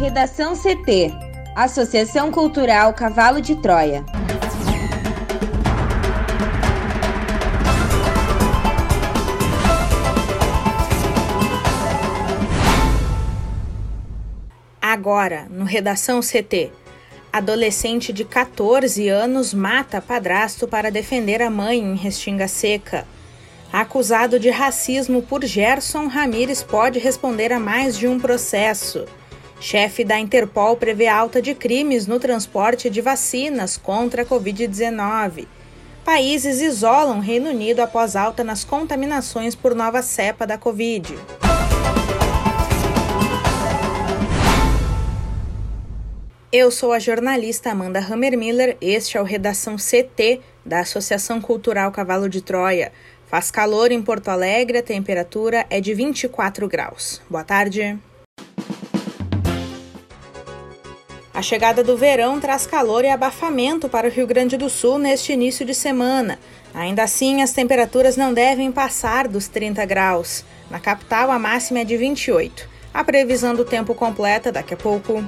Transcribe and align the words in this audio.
Redação 0.00 0.54
CT 0.56 1.12
Associação 1.54 2.32
Cultural 2.32 2.94
Cavalo 2.94 3.38
de 3.38 3.54
Troia. 3.56 4.02
Agora, 14.80 15.46
no 15.50 15.64
Redação 15.66 16.20
CT. 16.20 16.72
Adolescente 17.30 18.10
de 18.10 18.24
14 18.24 19.06
anos 19.10 19.52
mata 19.52 20.00
padrasto 20.00 20.66
para 20.66 20.90
defender 20.90 21.42
a 21.42 21.50
mãe 21.50 21.78
em 21.78 21.94
Restinga 21.94 22.48
Seca. 22.48 23.06
Acusado 23.70 24.40
de 24.40 24.48
racismo 24.48 25.20
por 25.20 25.44
Gerson 25.44 26.06
Ramires 26.06 26.62
pode 26.62 26.98
responder 26.98 27.52
a 27.52 27.60
mais 27.60 27.98
de 27.98 28.08
um 28.08 28.18
processo. 28.18 29.04
Chefe 29.60 30.04
da 30.04 30.18
Interpol 30.18 30.74
prevê 30.74 31.06
alta 31.06 31.42
de 31.42 31.54
crimes 31.54 32.06
no 32.06 32.18
transporte 32.18 32.88
de 32.88 33.02
vacinas 33.02 33.76
contra 33.76 34.22
a 34.22 34.24
Covid-19. 34.24 35.46
Países 36.02 36.62
isolam 36.62 37.20
Reino 37.20 37.50
Unido 37.50 37.80
após 37.80 38.16
alta 38.16 38.42
nas 38.42 38.64
contaminações 38.64 39.54
por 39.54 39.74
nova 39.74 40.00
cepa 40.00 40.46
da 40.46 40.56
Covid. 40.56 41.14
Eu 46.50 46.70
sou 46.70 46.92
a 46.92 46.98
jornalista 46.98 47.70
Amanda 47.70 48.00
Hammermiller. 48.00 48.78
Este 48.80 49.18
é 49.18 49.20
o 49.20 49.24
Redação 49.24 49.76
CT 49.76 50.40
da 50.64 50.80
Associação 50.80 51.38
Cultural 51.38 51.92
Cavalo 51.92 52.30
de 52.30 52.40
Troia. 52.40 52.90
Faz 53.26 53.50
calor 53.50 53.92
em 53.92 54.02
Porto 54.02 54.28
Alegre, 54.28 54.78
a 54.78 54.82
temperatura 54.82 55.66
é 55.68 55.80
de 55.80 55.92
24 55.92 56.66
graus. 56.66 57.20
Boa 57.28 57.44
tarde. 57.44 58.00
A 61.40 61.42
chegada 61.42 61.82
do 61.82 61.96
verão 61.96 62.38
traz 62.38 62.66
calor 62.66 63.02
e 63.02 63.08
abafamento 63.08 63.88
para 63.88 64.06
o 64.06 64.10
Rio 64.10 64.26
Grande 64.26 64.58
do 64.58 64.68
Sul 64.68 64.98
neste 64.98 65.32
início 65.32 65.64
de 65.64 65.74
semana. 65.74 66.38
Ainda 66.74 67.02
assim, 67.02 67.40
as 67.40 67.50
temperaturas 67.50 68.14
não 68.14 68.34
devem 68.34 68.70
passar 68.70 69.26
dos 69.26 69.48
30 69.48 69.82
graus. 69.86 70.44
Na 70.70 70.78
capital, 70.78 71.30
a 71.30 71.38
máxima 71.38 71.78
é 71.78 71.84
de 71.84 71.96
28. 71.96 72.68
A 72.92 73.02
previsão 73.02 73.54
do 73.54 73.64
tempo 73.64 73.94
completa 73.94 74.52
daqui 74.52 74.74
a 74.74 74.76
pouco. 74.76 75.24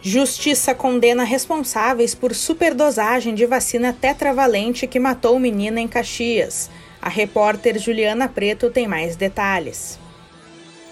Justiça 0.00 0.74
condena 0.74 1.22
responsáveis 1.22 2.14
por 2.14 2.34
superdosagem 2.34 3.34
de 3.34 3.44
vacina 3.44 3.92
tetravalente 3.92 4.86
que 4.86 4.98
matou 4.98 5.38
menina 5.38 5.82
em 5.82 5.86
Caxias. 5.86 6.70
A 6.98 7.10
repórter 7.10 7.78
Juliana 7.78 8.26
Preto 8.26 8.70
tem 8.70 8.88
mais 8.88 9.16
detalhes. 9.16 10.02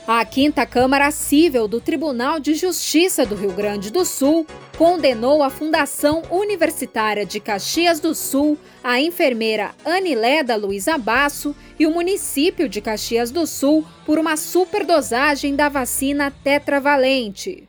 A 0.05 0.25
quinta 0.25 0.67
Câmara 0.67 1.13
Cível 1.13 1.69
do 1.69 1.81
Tribunal 1.81 2.41
de 2.41 2.55
Justiça 2.55 3.25
do 3.25 3.37
Rio 3.37 3.53
Grande 3.53 3.93
do 3.93 4.05
Sul 4.05 4.45
condenou 4.77 5.45
a 5.45 5.49
Fundação 5.49 6.23
Universitária 6.29 7.25
de 7.25 7.39
Caxias 7.39 8.01
do 8.01 8.13
Sul, 8.13 8.59
a 8.83 9.01
enfermeira 9.01 9.71
Anileda 9.85 10.57
Luiza 10.57 10.99
Basso 10.99 11.55
e 11.79 11.87
o 11.87 11.93
município 11.93 12.69
de 12.69 12.81
Caxias 12.81 13.31
do 13.31 13.47
Sul 13.47 13.87
por 14.05 14.19
uma 14.19 14.37
superdosagem 14.37 15.55
da 15.55 15.69
vacina 15.69 16.33
tetravalente. 16.43 17.69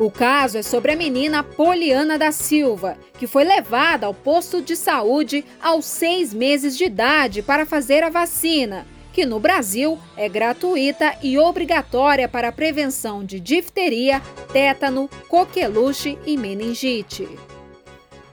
O 0.00 0.10
caso 0.10 0.58
é 0.58 0.62
sobre 0.62 0.92
a 0.92 0.96
menina 0.96 1.44
Poliana 1.44 2.18
da 2.18 2.32
Silva, 2.32 2.98
que 3.20 3.28
foi 3.28 3.44
levada 3.44 4.06
ao 4.06 4.12
posto 4.12 4.60
de 4.60 4.74
saúde 4.74 5.44
aos 5.62 5.84
seis 5.84 6.34
meses 6.34 6.76
de 6.76 6.84
idade 6.84 7.40
para 7.40 7.64
fazer 7.64 8.02
a 8.02 8.10
vacina, 8.10 8.84
que 9.16 9.24
no 9.24 9.40
Brasil 9.40 9.98
é 10.14 10.28
gratuita 10.28 11.16
e 11.22 11.38
obrigatória 11.38 12.28
para 12.28 12.48
a 12.48 12.52
prevenção 12.52 13.24
de 13.24 13.40
difteria, 13.40 14.20
tétano, 14.52 15.08
coqueluche 15.26 16.18
e 16.26 16.36
meningite. 16.36 17.26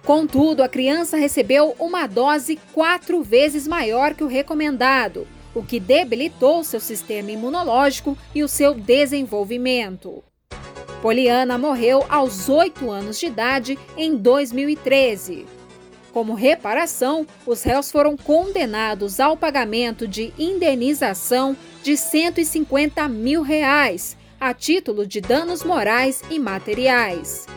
Contudo, 0.03 0.61
a 0.61 0.67
criança 0.67 1.15
recebeu 1.15 1.73
uma 1.79 2.05
dose 2.05 2.59
quatro 2.73 3.23
vezes 3.23 3.65
maior 3.65 4.13
que 4.13 4.25
o 4.25 4.27
recomendado, 4.27 5.25
o 5.55 5.63
que 5.63 5.79
debilitou 5.79 6.65
seu 6.65 6.81
sistema 6.81 7.31
imunológico 7.31 8.17
e 8.35 8.43
o 8.43 8.49
seu 8.49 8.73
desenvolvimento. 8.73 10.21
Poliana 11.01 11.57
morreu 11.57 12.05
aos 12.09 12.49
8 12.49 12.91
anos 12.91 13.17
de 13.17 13.27
idade 13.27 13.79
em 13.95 14.17
2013. 14.17 15.45
Como 16.13 16.35
reparação, 16.35 17.25
os 17.43 17.63
réus 17.63 17.91
foram 17.91 18.15
condenados 18.15 19.19
ao 19.19 19.35
pagamento 19.35 20.07
de 20.07 20.31
indenização 20.37 21.57
de 21.81 21.97
150 21.97 23.09
mil 23.09 23.41
reais, 23.41 24.15
a 24.39 24.53
título 24.53 25.07
de 25.07 25.19
danos 25.19 25.63
morais 25.63 26.21
e 26.29 26.37
materiais. 26.37 27.47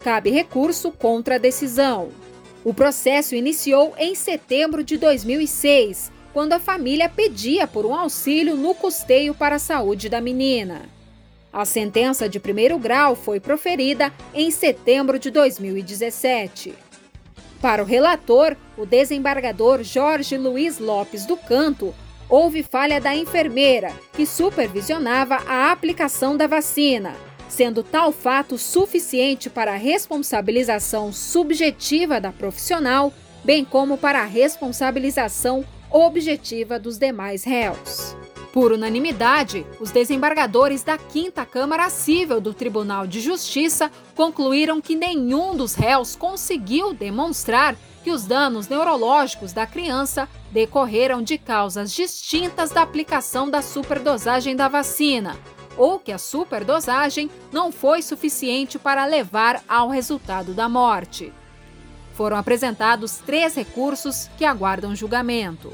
Cabe 0.00 0.30
recurso 0.30 0.90
contra 0.90 1.34
a 1.34 1.38
decisão. 1.38 2.08
O 2.64 2.72
processo 2.72 3.34
iniciou 3.34 3.92
em 3.98 4.14
setembro 4.14 4.82
de 4.82 4.96
2006, 4.96 6.10
quando 6.32 6.54
a 6.54 6.58
família 6.58 7.10
pedia 7.10 7.66
por 7.66 7.84
um 7.84 7.94
auxílio 7.94 8.56
no 8.56 8.74
custeio 8.74 9.34
para 9.34 9.56
a 9.56 9.58
saúde 9.58 10.08
da 10.08 10.22
menina. 10.22 10.88
A 11.52 11.66
sentença 11.66 12.28
de 12.28 12.40
primeiro 12.40 12.78
grau 12.78 13.14
foi 13.14 13.40
proferida 13.40 14.10
em 14.34 14.50
setembro 14.50 15.18
de 15.18 15.30
2017. 15.30 16.85
Para 17.60 17.82
o 17.82 17.86
relator, 17.86 18.56
o 18.76 18.84
desembargador 18.84 19.82
Jorge 19.82 20.36
Luiz 20.36 20.78
Lopes 20.78 21.24
do 21.24 21.36
Canto, 21.36 21.94
houve 22.28 22.62
falha 22.62 23.00
da 23.00 23.14
enfermeira, 23.14 23.92
que 24.12 24.26
supervisionava 24.26 25.36
a 25.46 25.70
aplicação 25.70 26.36
da 26.36 26.46
vacina, 26.46 27.14
sendo 27.48 27.82
tal 27.82 28.12
fato 28.12 28.58
suficiente 28.58 29.48
para 29.48 29.72
a 29.72 29.76
responsabilização 29.76 31.12
subjetiva 31.12 32.20
da 32.20 32.32
profissional, 32.32 33.12
bem 33.44 33.64
como 33.64 33.96
para 33.96 34.20
a 34.20 34.26
responsabilização 34.26 35.64
objetiva 35.90 36.78
dos 36.78 36.98
demais 36.98 37.44
réus. 37.44 38.16
Por 38.56 38.72
unanimidade, 38.72 39.66
os 39.78 39.90
desembargadores 39.90 40.82
da 40.82 40.96
Quinta 40.96 41.44
Câmara 41.44 41.90
Cível 41.90 42.40
do 42.40 42.54
Tribunal 42.54 43.06
de 43.06 43.20
Justiça 43.20 43.90
concluíram 44.14 44.80
que 44.80 44.96
nenhum 44.96 45.54
dos 45.54 45.74
réus 45.74 46.16
conseguiu 46.16 46.94
demonstrar 46.94 47.76
que 48.02 48.10
os 48.10 48.24
danos 48.24 48.66
neurológicos 48.66 49.52
da 49.52 49.66
criança 49.66 50.26
decorreram 50.52 51.20
de 51.20 51.36
causas 51.36 51.92
distintas 51.92 52.70
da 52.70 52.80
aplicação 52.80 53.50
da 53.50 53.60
superdosagem 53.60 54.56
da 54.56 54.68
vacina, 54.68 55.36
ou 55.76 55.98
que 55.98 56.10
a 56.10 56.16
superdosagem 56.16 57.30
não 57.52 57.70
foi 57.70 58.00
suficiente 58.00 58.78
para 58.78 59.04
levar 59.04 59.62
ao 59.68 59.90
resultado 59.90 60.54
da 60.54 60.66
morte. 60.66 61.30
Foram 62.14 62.38
apresentados 62.38 63.18
três 63.18 63.54
recursos 63.54 64.30
que 64.38 64.46
aguardam 64.46 64.96
julgamento. 64.96 65.70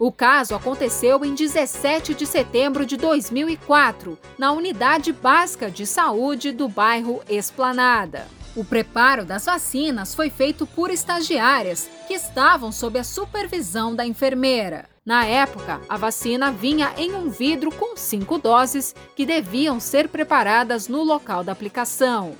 O 0.00 0.10
caso 0.10 0.54
aconteceu 0.54 1.22
em 1.26 1.34
17 1.34 2.14
de 2.14 2.24
setembro 2.24 2.86
de 2.86 2.96
2004, 2.96 4.18
na 4.38 4.50
Unidade 4.50 5.12
Básica 5.12 5.70
de 5.70 5.86
Saúde 5.86 6.52
do 6.52 6.70
bairro 6.70 7.20
Esplanada. 7.28 8.26
O 8.56 8.64
preparo 8.64 9.26
das 9.26 9.44
vacinas 9.44 10.14
foi 10.14 10.30
feito 10.30 10.66
por 10.66 10.90
estagiárias 10.90 11.90
que 12.08 12.14
estavam 12.14 12.72
sob 12.72 12.98
a 12.98 13.04
supervisão 13.04 13.94
da 13.94 14.06
enfermeira. 14.06 14.88
Na 15.04 15.26
época, 15.26 15.82
a 15.86 15.98
vacina 15.98 16.50
vinha 16.50 16.94
em 16.96 17.14
um 17.14 17.28
vidro 17.28 17.70
com 17.70 17.94
cinco 17.94 18.38
doses 18.38 18.94
que 19.14 19.26
deviam 19.26 19.78
ser 19.78 20.08
preparadas 20.08 20.88
no 20.88 21.02
local 21.02 21.44
da 21.44 21.52
aplicação. 21.52 22.36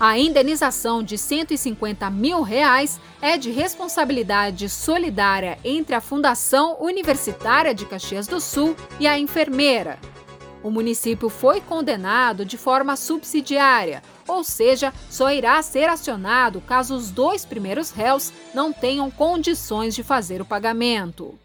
A 0.00 0.18
indenização 0.18 1.02
de 1.02 1.18
150 1.18 2.08
mil 2.08 2.40
reais 2.40 2.98
é 3.20 3.36
de 3.36 3.50
responsabilidade 3.50 4.66
solidária 4.70 5.58
entre 5.62 5.94
a 5.94 6.00
Fundação 6.00 6.78
Universitária 6.80 7.74
de 7.74 7.84
Caxias 7.84 8.26
do 8.26 8.40
Sul 8.40 8.74
e 8.98 9.06
a 9.06 9.18
enfermeira. 9.18 9.98
O 10.62 10.70
município 10.70 11.28
foi 11.28 11.60
condenado 11.60 12.46
de 12.46 12.56
forma 12.56 12.96
subsidiária, 12.96 14.02
ou 14.26 14.42
seja, 14.42 14.90
só 15.10 15.30
irá 15.30 15.60
ser 15.60 15.90
acionado 15.90 16.62
caso 16.62 16.96
os 16.96 17.10
dois 17.10 17.44
primeiros 17.44 17.90
réus 17.90 18.32
não 18.54 18.72
tenham 18.72 19.10
condições 19.10 19.94
de 19.94 20.02
fazer 20.02 20.40
o 20.40 20.46
pagamento. 20.46 21.38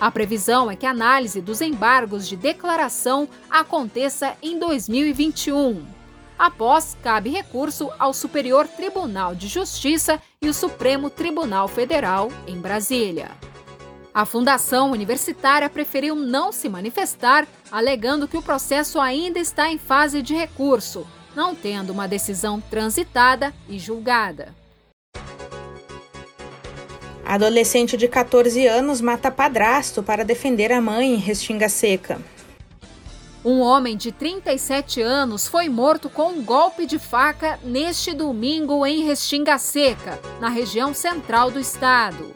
A 0.00 0.10
previsão 0.10 0.70
é 0.70 0.76
que 0.76 0.86
a 0.86 0.92
análise 0.92 1.42
dos 1.42 1.60
embargos 1.60 2.26
de 2.26 2.36
declaração 2.36 3.28
aconteça 3.50 4.34
em 4.42 4.58
2021. 4.58 5.95
Após, 6.38 6.96
cabe 7.02 7.30
recurso 7.30 7.90
ao 7.98 8.12
Superior 8.12 8.68
Tribunal 8.68 9.34
de 9.34 9.48
Justiça 9.48 10.20
e 10.40 10.48
o 10.48 10.54
Supremo 10.54 11.08
Tribunal 11.08 11.66
Federal, 11.66 12.30
em 12.46 12.58
Brasília. 12.58 13.30
A 14.12 14.24
Fundação 14.24 14.90
Universitária 14.90 15.68
preferiu 15.68 16.14
não 16.14 16.52
se 16.52 16.68
manifestar, 16.68 17.46
alegando 17.70 18.28
que 18.28 18.36
o 18.36 18.42
processo 18.42 19.00
ainda 19.00 19.38
está 19.38 19.70
em 19.70 19.78
fase 19.78 20.22
de 20.22 20.34
recurso, 20.34 21.06
não 21.34 21.54
tendo 21.54 21.90
uma 21.90 22.08
decisão 22.08 22.60
transitada 22.60 23.52
e 23.68 23.78
julgada. 23.78 24.54
Adolescente 27.24 27.96
de 27.96 28.08
14 28.08 28.66
anos 28.66 29.00
mata 29.00 29.30
padrasto 29.30 30.02
para 30.02 30.24
defender 30.24 30.70
a 30.70 30.80
mãe 30.80 31.14
em 31.14 31.18
Restinga 31.18 31.68
Seca. 31.68 32.20
Um 33.48 33.60
homem 33.60 33.96
de 33.96 34.10
37 34.10 35.00
anos 35.00 35.46
foi 35.46 35.68
morto 35.68 36.10
com 36.10 36.30
um 36.30 36.42
golpe 36.42 36.84
de 36.84 36.98
faca 36.98 37.60
neste 37.62 38.12
domingo 38.12 38.84
em 38.84 39.04
Restinga 39.04 39.56
Seca, 39.56 40.18
na 40.40 40.48
região 40.48 40.92
central 40.92 41.48
do 41.52 41.60
estado. 41.60 42.34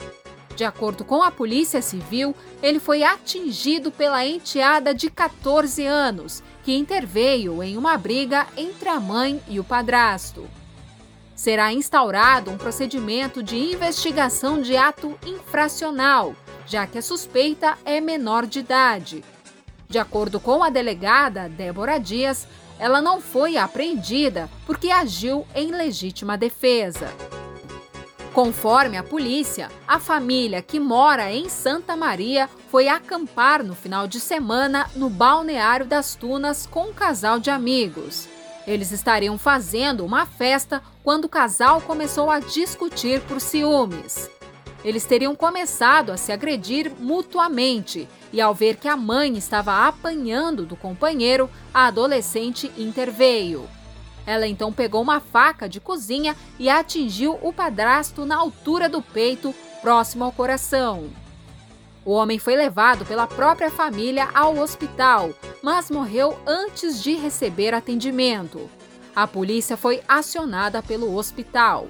De 0.54 0.62
acordo 0.62 1.04
com 1.04 1.20
a 1.20 1.32
Polícia 1.32 1.82
Civil, 1.82 2.32
ele 2.62 2.78
foi 2.78 3.02
atingido 3.02 3.90
pela 3.90 4.24
enteada 4.24 4.94
de 4.94 5.10
14 5.10 5.84
anos, 5.84 6.44
que 6.62 6.76
interveio 6.76 7.60
em 7.60 7.76
uma 7.76 7.98
briga 7.98 8.46
entre 8.56 8.88
a 8.88 9.00
mãe 9.00 9.42
e 9.48 9.58
o 9.58 9.64
padrasto. 9.64 10.48
Será 11.34 11.72
instaurado 11.72 12.52
um 12.52 12.56
procedimento 12.56 13.42
de 13.42 13.56
investigação 13.56 14.62
de 14.62 14.76
ato 14.76 15.18
infracional, 15.26 16.36
já 16.68 16.86
que 16.86 16.98
a 16.98 17.02
suspeita 17.02 17.76
é 17.84 18.00
menor 18.00 18.46
de 18.46 18.60
idade 18.60 19.24
de 19.90 19.98
acordo 19.98 20.38
com 20.38 20.62
a 20.62 20.70
delegada 20.70 21.48
Débora 21.48 21.98
Dias, 21.98 22.46
ela 22.78 23.02
não 23.02 23.20
foi 23.20 23.56
apreendida 23.56 24.48
porque 24.64 24.88
agiu 24.88 25.44
em 25.52 25.72
legítima 25.72 26.38
defesa. 26.38 27.12
Conforme 28.32 28.96
a 28.96 29.02
polícia, 29.02 29.68
a 29.88 29.98
família 29.98 30.62
que 30.62 30.78
mora 30.78 31.32
em 31.32 31.48
Santa 31.48 31.96
Maria 31.96 32.48
foi 32.70 32.86
acampar 32.86 33.64
no 33.64 33.74
final 33.74 34.06
de 34.06 34.20
semana 34.20 34.88
no 34.94 35.10
balneário 35.10 35.84
das 35.84 36.14
Tunas 36.14 36.66
com 36.66 36.90
um 36.90 36.92
casal 36.92 37.40
de 37.40 37.50
amigos. 37.50 38.28
Eles 38.68 38.92
estariam 38.92 39.36
fazendo 39.36 40.06
uma 40.06 40.24
festa 40.24 40.80
quando 41.02 41.24
o 41.24 41.28
casal 41.28 41.80
começou 41.80 42.30
a 42.30 42.38
discutir 42.38 43.20
por 43.22 43.40
ciúmes. 43.40 44.30
Eles 44.84 45.04
teriam 45.04 45.36
começado 45.36 46.10
a 46.10 46.16
se 46.16 46.32
agredir 46.32 46.90
mutuamente 46.98 48.08
e, 48.32 48.40
ao 48.40 48.54
ver 48.54 48.76
que 48.76 48.88
a 48.88 48.96
mãe 48.96 49.36
estava 49.36 49.86
apanhando 49.86 50.64
do 50.64 50.76
companheiro, 50.76 51.50
a 51.72 51.86
adolescente 51.86 52.70
interveio. 52.78 53.68
Ela 54.26 54.46
então 54.46 54.72
pegou 54.72 55.02
uma 55.02 55.20
faca 55.20 55.68
de 55.68 55.80
cozinha 55.80 56.36
e 56.58 56.70
atingiu 56.70 57.38
o 57.42 57.52
padrasto 57.52 58.24
na 58.24 58.36
altura 58.36 58.88
do 58.88 59.02
peito, 59.02 59.54
próximo 59.82 60.24
ao 60.24 60.32
coração. 60.32 61.10
O 62.04 62.12
homem 62.12 62.38
foi 62.38 62.56
levado 62.56 63.04
pela 63.04 63.26
própria 63.26 63.70
família 63.70 64.28
ao 64.32 64.56
hospital, 64.58 65.30
mas 65.62 65.90
morreu 65.90 66.38
antes 66.46 67.02
de 67.02 67.14
receber 67.14 67.74
atendimento. 67.74 68.70
A 69.14 69.26
polícia 69.26 69.76
foi 69.76 70.00
acionada 70.08 70.82
pelo 70.82 71.14
hospital. 71.14 71.88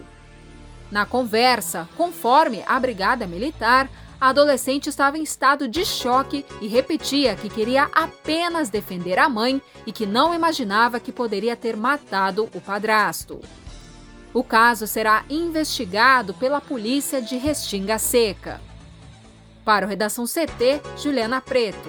Na 0.91 1.07
conversa, 1.07 1.89
conforme 1.97 2.65
a 2.67 2.79
brigada 2.81 3.27
militar, 3.27 3.89
a 4.21 4.29
adolescente 4.29 4.89
estava 4.89 5.17
em 5.17 5.23
estado 5.23 5.67
de 5.67 5.85
choque 5.85 6.45
e 6.61 6.67
repetia 6.67 7.37
que 7.37 7.49
queria 7.49 7.89
apenas 7.93 8.69
defender 8.69 9.19
a 9.19 9.29
mãe 9.29 9.63
e 9.87 9.93
que 9.93 10.05
não 10.05 10.35
imaginava 10.35 11.01
que 11.01 11.13
poderia 11.13 11.57
ter 11.57 11.77
matado 11.77 12.49
o 12.55 12.61
padrasto. 12.61 13.41
O 14.35 14.45
caso 14.45 14.87
será 14.87 15.25
investigado 15.31 16.35
pela 16.35 16.61
polícia 16.61 17.23
de 17.23 17.37
Restinga 17.37 17.99
Seca. 17.99 18.61
Para 19.65 19.87
o 19.87 19.89
Redação 19.89 20.25
CT, 20.27 20.83
Juliana 20.99 21.41
Preto. 21.41 21.89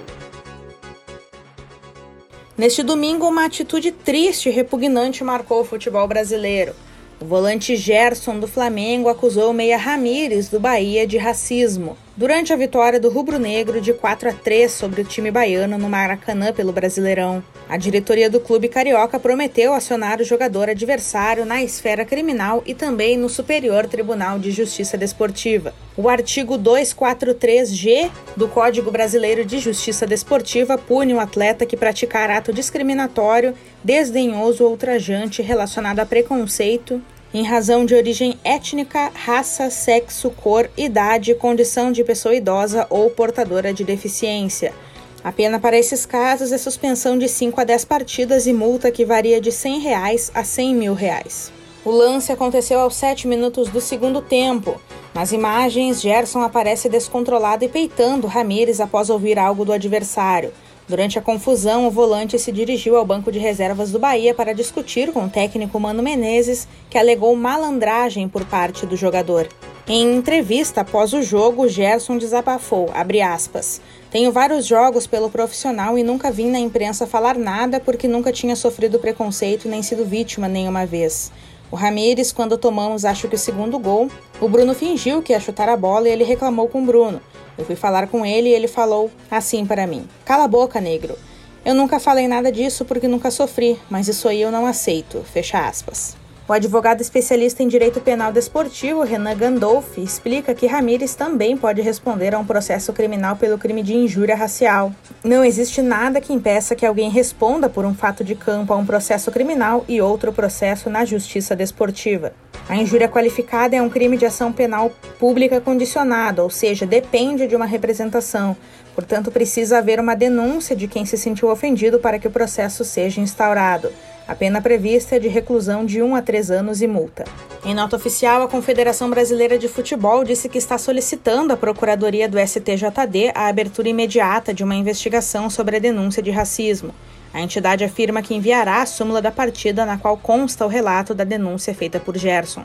Neste 2.58 2.84
domingo, 2.84 3.28
uma 3.28 3.46
atitude 3.46 3.92
triste 3.92 4.50
e 4.50 4.52
repugnante 4.52 5.24
marcou 5.24 5.62
o 5.62 5.66
futebol 5.66 6.08
brasileiro. 6.08 6.76
O 7.22 7.26
volante 7.26 7.76
Gerson 7.76 8.40
do 8.40 8.48
Flamengo 8.48 9.08
acusou 9.08 9.54
meia 9.54 9.78
Ramires 9.78 10.50
do 10.50 10.60
Bahia 10.60 11.06
de 11.06 11.20
racismo 11.20 11.96
durante 12.18 12.52
a 12.52 12.56
vitória 12.56 13.00
do 13.00 13.12
rubro-negro 13.12 13.80
de 13.80 13.94
4 13.94 14.30
a 14.30 14.34
3 14.34 14.72
sobre 14.72 15.02
o 15.02 15.06
time 15.06 15.30
baiano 15.30 15.78
no 15.78 15.88
Maracanã 15.88 16.52
pelo 16.52 16.74
Brasileirão. 16.74 17.44
A 17.72 17.78
diretoria 17.78 18.30
do 18.30 18.42
clube 18.42 18.68
carioca 18.68 19.18
prometeu 19.18 19.74
acionar 19.74 20.20
o 20.20 20.26
jogador 20.26 20.68
adversário 20.68 21.46
na 21.46 21.64
esfera 21.64 22.04
criminal 22.04 22.62
e 22.66 22.74
também 22.74 23.16
no 23.16 23.30
Superior 23.30 23.88
Tribunal 23.88 24.38
de 24.38 24.52
Justiça 24.52 24.98
Desportiva. 24.98 25.74
O 25.96 26.10
artigo 26.10 26.60
243G 26.60 28.12
do 28.36 28.50
Código 28.50 28.92
Brasileiro 28.92 29.46
de 29.46 29.58
Justiça 29.58 30.06
Desportiva 30.06 30.78
pune 30.78 31.14
um 31.14 31.20
atleta 31.22 31.66
que 31.66 31.78
praticar 31.78 32.30
ato 32.30 32.52
discriminatório, 32.52 33.56
desdenhoso 33.82 34.66
ou 34.66 34.72
ultrajante 34.72 35.42
relacionado 35.42 36.00
a 36.02 36.06
preconceito, 36.06 37.02
em 37.34 37.46
razão 37.46 37.86
de 37.86 37.96
origem 37.96 38.38
étnica, 38.44 39.10
raça, 39.16 39.70
sexo, 39.70 40.30
cor, 40.32 40.70
idade, 40.76 41.34
condição 41.36 41.90
de 41.90 42.04
pessoa 42.04 42.36
idosa 42.36 42.86
ou 42.90 43.10
portadora 43.10 43.74
de 43.74 43.86
deficiência. 43.86 44.74
A 45.24 45.32
pena 45.32 45.60
para 45.60 45.78
esses 45.78 46.04
casos 46.04 46.52
é 46.52 46.58
suspensão 46.58 47.16
de 47.16 47.30
5 47.30 47.62
a 47.62 47.64
10 47.64 47.86
partidas 47.86 48.48
e 48.48 48.54
multa 48.54 48.92
que 48.92 49.06
varia 49.06 49.40
de 49.40 49.52
100 49.52 49.80
reais 49.80 50.32
a 50.34 50.44
100 50.44 50.74
mil 50.76 50.94
reais. 50.96 51.52
O 51.86 51.92
lance 51.92 52.32
aconteceu 52.32 52.80
aos 52.80 52.96
7 52.96 53.28
minutos 53.28 53.70
do 53.70 53.80
segundo 53.80 54.20
tempo. 54.20 54.82
Nas 55.14 55.32
imagens, 55.32 56.02
Gerson 56.02 56.42
aparece 56.42 56.90
descontrolado 56.90 57.64
e 57.64 57.70
peitando 57.70 58.26
Ramires 58.26 58.80
após 58.80 59.12
ouvir 59.12 59.38
algo 59.38 59.64
do 59.64 59.72
adversário. 59.72 60.52
Durante 60.88 61.20
a 61.20 61.22
confusão, 61.22 61.88
o 61.88 61.92
volante 61.92 62.40
se 62.40 62.52
dirigiu 62.52 62.96
ao 62.96 63.06
banco 63.06 63.32
de 63.32 63.38
reservas 63.38 63.92
do 63.92 64.00
Bahia 64.00 64.34
para 64.34 64.54
discutir 64.54 65.12
com 65.12 65.26
o 65.26 65.30
técnico 65.30 65.80
Mano 65.80 66.02
Menezes, 66.02 66.68
que 66.90 66.98
alegou 66.98 67.36
malandragem 67.36 68.28
por 68.28 68.44
parte 68.46 68.88
do 68.88 68.98
jogador. 68.98 69.48
Em 69.88 70.16
entrevista 70.16 70.82
após 70.82 71.12
o 71.12 71.24
jogo, 71.24 71.68
Gerson 71.68 72.18
desabafou, 72.18 72.92
aspas, 73.26 73.82
Tenho 74.12 74.32
vários 74.32 74.66
jogos 74.66 75.08
pelo 75.08 75.30
profissional 75.30 75.98
e 75.98 76.04
nunca 76.04 76.32
vim 76.32 76.52
na 76.52 76.60
imprensa 76.60 77.08
falar 77.08 77.36
nada 77.36 77.80
porque 77.80 78.08
nunca 78.08 78.32
tinha 78.32 78.56
sofrido 78.56 79.00
preconceito 79.00 79.68
nem 79.68 79.82
sido 79.82 80.06
vítima 80.06 80.48
nenhuma 80.48 80.86
vez. 80.86 81.32
O 81.72 81.76
Ramires, 81.76 82.32
quando 82.32 82.58
tomamos 82.58 83.06
acho 83.06 83.28
que 83.28 83.36
o 83.36 83.40
segundo 83.40 83.80
gol, 83.80 84.08
o 84.40 84.48
Bruno 84.48 84.76
fingiu 84.76 85.22
que 85.22 85.34
ia 85.34 85.40
chutar 85.40 85.68
a 85.68 85.78
bola 85.78 86.08
e 86.08 86.12
ele 86.12 86.24
reclamou 86.24 86.68
com 86.68 86.84
o 86.84 86.86
Bruno. 86.86 87.20
Eu 87.58 87.66
fui 87.66 87.76
falar 87.76 88.08
com 88.08 88.24
ele 88.26 88.50
e 88.50 88.54
ele 88.54 88.68
falou 88.68 89.10
assim 89.32 89.66
para 89.66 89.88
mim: 89.88 90.08
Cala 90.24 90.44
a 90.44 90.48
boca, 90.48 90.80
negro. 90.80 91.18
Eu 91.66 91.74
nunca 91.74 92.00
falei 92.00 92.28
nada 92.28 92.52
disso 92.52 92.86
porque 92.86 93.08
nunca 93.08 93.32
sofri, 93.32 93.80
mas 93.90 94.08
isso 94.08 94.28
aí 94.28 94.42
eu 94.42 94.52
não 94.52 94.66
aceito. 94.66 95.24
Fecha 95.24 95.66
aspas. 95.66 96.21
O 96.52 96.54
advogado 96.54 97.00
especialista 97.00 97.64
em 97.64 97.68
direito 97.70 98.02
penal 98.02 98.30
desportivo, 98.30 99.04
Renan 99.04 99.38
Gandolfi, 99.38 100.04
explica 100.04 100.54
que 100.54 100.68
Ramírez 100.68 101.16
também 101.16 101.56
pode 101.56 101.82
responder 101.82 102.36
a 102.36 102.40
um 102.40 102.46
processo 102.46 102.92
criminal 102.92 103.38
pelo 103.38 103.58
crime 103.58 103.82
de 103.82 103.96
injúria 103.96 104.36
racial. 104.36 104.94
Não 105.24 105.46
existe 105.46 105.82
nada 105.82 106.20
que 106.20 106.34
impeça 106.34 106.76
que 106.76 106.86
alguém 106.86 107.10
responda 107.10 107.70
por 107.70 107.86
um 107.86 107.94
fato 107.94 108.22
de 108.22 108.36
campo 108.36 108.74
a 108.74 108.76
um 108.76 108.86
processo 108.86 109.32
criminal 109.32 109.86
e 109.88 110.02
outro 110.02 110.34
processo 110.34 110.90
na 110.90 111.06
justiça 111.06 111.56
desportiva. 111.56 112.34
A 112.68 112.76
injúria 112.76 113.08
qualificada 113.08 113.78
é 113.78 113.82
um 113.82 113.90
crime 113.90 114.18
de 114.18 114.26
ação 114.26 114.52
penal 114.52 114.92
pública 115.18 115.62
condicionada, 115.62 116.44
ou 116.44 116.50
seja, 116.50 116.86
depende 116.86 117.48
de 117.48 117.56
uma 117.56 117.66
representação. 117.66 118.58
Portanto, 118.94 119.32
precisa 119.32 119.78
haver 119.78 120.02
uma 120.02 120.16
denúncia 120.16 120.76
de 120.76 120.90
quem 120.90 121.06
se 121.06 121.18
sentiu 121.18 121.50
ofendido 121.50 121.98
para 121.98 122.20
que 122.20 122.28
o 122.28 122.32
processo 122.32 122.84
seja 122.84 123.22
instaurado. 123.22 123.90
A 124.32 124.36
pena 124.36 124.62
prevista 124.62 125.18
é 125.18 125.20
de 125.20 125.28
reclusão 125.28 125.86
de 125.86 126.02
1 126.02 126.16
a 126.16 126.22
3 126.22 126.52
anos 126.52 126.82
e 126.82 126.88
multa. 126.88 127.26
Em 127.66 127.76
nota 127.76 127.98
oficial, 127.98 128.42
a 128.42 128.48
Confederação 128.48 129.10
Brasileira 129.10 129.60
de 129.60 129.68
Futebol 129.68 130.24
disse 130.24 130.48
que 130.48 130.58
está 130.58 130.78
solicitando 130.78 131.52
à 131.52 131.58
Procuradoria 131.58 132.30
do 132.30 132.40
STJD 132.40 133.34
a 133.36 133.48
abertura 133.48 133.90
imediata 133.90 134.54
de 134.54 134.64
uma 134.64 134.74
investigação 134.74 135.50
sobre 135.50 135.76
a 135.76 135.80
denúncia 135.80 136.24
de 136.24 136.32
racismo. 136.32 136.96
A 137.34 137.42
entidade 137.42 137.84
afirma 137.84 138.22
que 138.22 138.34
enviará 138.34 138.82
a 138.82 138.86
súmula 138.86 139.22
da 139.22 139.34
partida 139.34 139.86
na 139.86 139.98
qual 139.98 140.16
consta 140.16 140.66
o 140.66 140.70
relato 140.70 141.14
da 141.14 141.26
denúncia 141.26 141.76
feita 141.76 142.00
por 142.00 142.18
Gerson. 142.18 142.64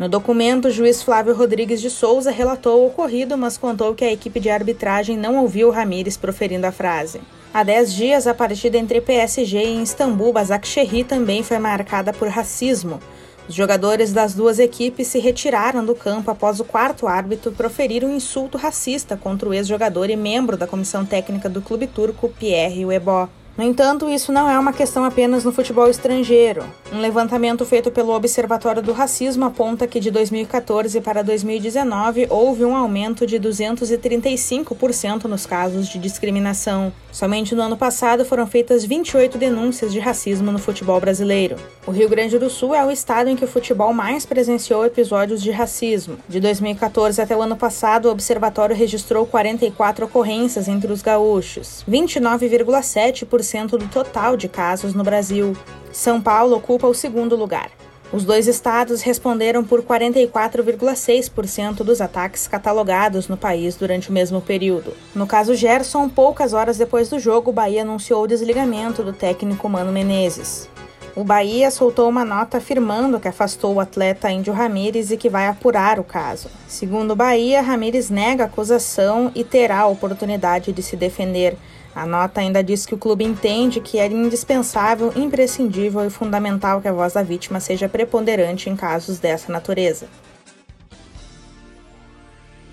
No 0.00 0.08
documento, 0.08 0.66
o 0.66 0.72
juiz 0.72 1.04
Flávio 1.04 1.36
Rodrigues 1.36 1.80
de 1.80 1.88
Souza 1.88 2.32
relatou 2.32 2.82
o 2.82 2.86
ocorrido, 2.88 3.38
mas 3.38 3.56
contou 3.56 3.94
que 3.94 4.04
a 4.04 4.12
equipe 4.12 4.40
de 4.40 4.50
arbitragem 4.50 5.16
não 5.16 5.36
ouviu 5.36 5.70
Ramires 5.70 6.16
proferindo 6.16 6.66
a 6.66 6.72
frase. 6.72 7.20
Há 7.56 7.62
10 7.62 7.94
dias, 7.94 8.26
a 8.26 8.34
partida 8.34 8.76
entre 8.76 9.00
PSG 9.00 9.56
e 9.56 9.82
Istambul 9.82 10.30
Basaksehir 10.30 11.06
também 11.06 11.42
foi 11.42 11.58
marcada 11.58 12.12
por 12.12 12.28
racismo. 12.28 13.00
Os 13.48 13.54
jogadores 13.54 14.12
das 14.12 14.34
duas 14.34 14.58
equipes 14.58 15.06
se 15.06 15.18
retiraram 15.18 15.82
do 15.82 15.94
campo 15.94 16.30
após 16.30 16.60
o 16.60 16.64
quarto 16.64 17.08
árbitro 17.08 17.52
proferir 17.52 18.04
um 18.04 18.14
insulto 18.14 18.58
racista 18.58 19.16
contra 19.16 19.48
o 19.48 19.54
ex-jogador 19.54 20.10
e 20.10 20.16
membro 20.16 20.54
da 20.54 20.66
comissão 20.66 21.06
técnica 21.06 21.48
do 21.48 21.62
clube 21.62 21.86
turco 21.86 22.28
Pierre 22.28 22.84
Webó. 22.84 23.26
No 23.56 23.64
entanto, 23.64 24.10
isso 24.10 24.30
não 24.30 24.50
é 24.50 24.58
uma 24.58 24.72
questão 24.72 25.02
apenas 25.02 25.42
no 25.42 25.50
futebol 25.50 25.88
estrangeiro. 25.88 26.62
Um 26.92 27.00
levantamento 27.00 27.64
feito 27.64 27.90
pelo 27.90 28.14
Observatório 28.14 28.82
do 28.82 28.92
Racismo 28.92 29.46
aponta 29.46 29.86
que 29.86 29.98
de 29.98 30.10
2014 30.10 31.00
para 31.00 31.22
2019 31.22 32.26
houve 32.28 32.66
um 32.66 32.76
aumento 32.76 33.26
de 33.26 33.40
235% 33.40 35.24
nos 35.24 35.46
casos 35.46 35.88
de 35.88 35.98
discriminação. 35.98 36.92
Somente 37.10 37.54
no 37.54 37.62
ano 37.62 37.78
passado 37.78 38.26
foram 38.26 38.46
feitas 38.46 38.84
28 38.84 39.38
denúncias 39.38 39.90
de 39.90 39.98
racismo 39.98 40.52
no 40.52 40.58
futebol 40.58 41.00
brasileiro. 41.00 41.56
O 41.86 41.90
Rio 41.90 42.10
Grande 42.10 42.38
do 42.38 42.50
Sul 42.50 42.74
é 42.74 42.84
o 42.84 42.90
estado 42.90 43.30
em 43.30 43.36
que 43.36 43.44
o 43.44 43.48
futebol 43.48 43.94
mais 43.94 44.26
presenciou 44.26 44.84
episódios 44.84 45.42
de 45.42 45.50
racismo. 45.50 46.18
De 46.28 46.40
2014 46.40 47.22
até 47.22 47.34
o 47.34 47.40
ano 47.40 47.56
passado, 47.56 48.06
o 48.06 48.12
observatório 48.12 48.76
registrou 48.76 49.24
44 49.24 50.04
ocorrências 50.04 50.68
entre 50.68 50.92
os 50.92 51.00
gaúchos. 51.00 51.82
29,7% 51.88 53.45
10% 53.46 53.78
do 53.78 53.88
total 53.88 54.36
de 54.36 54.48
casos 54.48 54.94
no 54.94 55.04
Brasil. 55.04 55.56
São 55.92 56.20
Paulo 56.20 56.56
ocupa 56.56 56.86
o 56.86 56.94
segundo 56.94 57.36
lugar. 57.36 57.70
Os 58.12 58.24
dois 58.24 58.46
estados 58.46 59.02
responderam 59.02 59.64
por 59.64 59.82
44,6% 59.82 61.78
dos 61.78 62.00
ataques 62.00 62.46
catalogados 62.46 63.26
no 63.26 63.36
país 63.36 63.74
durante 63.74 64.10
o 64.10 64.12
mesmo 64.12 64.40
período. 64.40 64.92
No 65.14 65.26
caso 65.26 65.56
Gerson, 65.56 66.08
poucas 66.08 66.52
horas 66.52 66.78
depois 66.78 67.08
do 67.08 67.18
jogo, 67.18 67.50
o 67.50 67.52
Bahia 67.52 67.82
anunciou 67.82 68.22
o 68.22 68.28
desligamento 68.28 69.02
do 69.02 69.12
técnico 69.12 69.68
Mano 69.68 69.90
Menezes. 69.90 70.68
O 71.16 71.24
Bahia 71.24 71.70
soltou 71.70 72.08
uma 72.08 72.26
nota 72.26 72.58
afirmando 72.58 73.18
que 73.18 73.26
afastou 73.26 73.74
o 73.74 73.80
atleta 73.80 74.30
Índio 74.30 74.52
Ramírez 74.52 75.10
e 75.10 75.16
que 75.16 75.30
vai 75.30 75.46
apurar 75.46 75.98
o 75.98 76.04
caso. 76.04 76.48
Segundo 76.68 77.12
o 77.12 77.16
Bahia, 77.16 77.62
Ramírez 77.62 78.10
nega 78.10 78.44
a 78.44 78.46
acusação 78.46 79.32
e 79.34 79.42
terá 79.42 79.80
a 79.80 79.86
oportunidade 79.86 80.72
de 80.72 80.82
se 80.82 80.94
defender. 80.94 81.56
A 81.96 82.04
nota 82.04 82.42
ainda 82.42 82.62
diz 82.62 82.84
que 82.84 82.94
o 82.94 82.98
clube 82.98 83.24
entende 83.24 83.80
que 83.80 83.98
é 83.98 84.06
indispensável, 84.06 85.14
imprescindível 85.16 86.04
e 86.04 86.10
fundamental 86.10 86.78
que 86.82 86.88
a 86.88 86.92
voz 86.92 87.14
da 87.14 87.22
vítima 87.22 87.58
seja 87.58 87.88
preponderante 87.88 88.68
em 88.68 88.76
casos 88.76 89.18
dessa 89.18 89.50
natureza. 89.50 90.06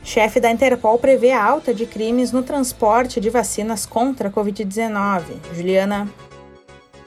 Chefe 0.03 0.41
da 0.41 0.51
Interpol 0.51 0.99
prevê 0.99 1.31
alta 1.31 1.73
de 1.73 1.85
crimes 1.85 2.33
no 2.33 2.43
transporte 2.43 3.21
de 3.21 3.29
vacinas 3.29 3.85
contra 3.85 4.27
a 4.27 4.31
Covid-19. 4.31 5.23
Juliana. 5.53 6.09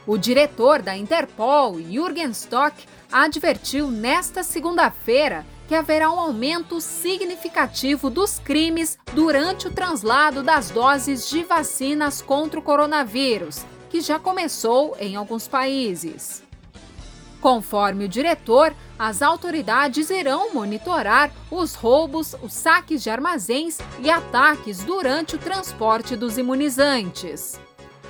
O 0.07 0.17
diretor 0.17 0.81
da 0.81 0.97
Interpol, 0.97 1.79
Jürgen 1.79 2.31
Stock, 2.31 2.75
advertiu 3.13 3.91
nesta 3.91 4.43
segunda-feira 4.43 5.45
que 5.67 5.75
haverá 5.75 6.11
um 6.11 6.19
aumento 6.19 6.81
significativo 6.81 8.09
dos 8.09 8.39
crimes 8.39 8.99
durante 9.13 9.67
o 9.67 9.73
translado 9.73 10.43
das 10.43 10.71
doses 10.71 11.29
de 11.29 11.43
vacinas 11.43 12.23
contra 12.23 12.61
o 12.61 12.63
coronavírus, 12.63 13.65
que 13.91 14.01
já 14.01 14.19
começou 14.19 14.97
em 15.01 15.17
alguns 15.17 15.49
países. 15.49 16.43
Conforme 17.41 18.07
o 18.07 18.09
diretor, 18.09 18.75
as 18.99 19.23
autoridades 19.23 20.11
irão 20.11 20.55
monitorar 20.55 21.31
os 21.51 21.75
roubos, 21.75 22.35
os 22.43 22.53
saques 22.53 23.03
de 23.03 23.11
armazéns 23.11 23.79
e 24.01 24.11
ataques 24.11 24.83
durante 24.85 25.37
o 25.37 25.39
transporte 25.39 26.17
dos 26.17 26.39
imunizantes. 26.39 27.61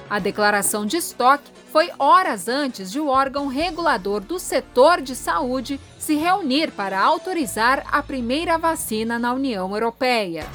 A 0.09 0.19
declaração 0.21 0.87
de 0.87 0.97
estoque 0.97 1.51
foi 1.73 1.91
horas 1.99 2.49
antes 2.49 2.93
de 2.93 3.01
o 3.01 3.09
órgão 3.09 3.49
regulador 3.49 4.21
do 4.21 4.39
setor 4.39 5.01
de 5.03 5.17
saúde 5.17 5.81
se 5.99 6.15
reunir 6.15 6.71
para 6.71 7.01
autorizar 7.01 7.85
a 7.91 8.03
primeira 8.03 8.57
vacina 8.57 9.19
na 9.19 9.35
União 9.35 9.73
Europeia. 9.73 10.47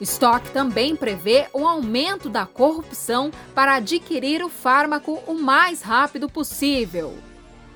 Stock 0.00 0.50
também 0.50 0.96
prevê 0.96 1.46
o 1.52 1.66
aumento 1.66 2.28
da 2.28 2.46
corrupção 2.46 3.30
para 3.54 3.74
adquirir 3.74 4.42
o 4.42 4.48
fármaco 4.48 5.22
o 5.26 5.34
mais 5.34 5.82
rápido 5.82 6.28
possível. 6.28 7.16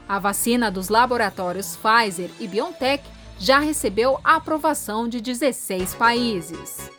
A 0.09 0.19
vacina 0.19 0.71
dos 0.71 0.89
laboratórios 0.89 1.77
Pfizer 1.77 2.31
e 2.39 2.47
BioNTech 2.47 3.05
já 3.39 3.59
recebeu 3.59 4.21
aprovação 4.23 5.09
de 5.09 5.21
16 5.21 5.95
países. 5.97 6.91